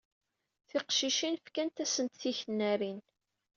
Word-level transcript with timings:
Tiqcicin 0.69 1.35
fkan-asent 1.45 2.19
tiknarin. 2.21 2.99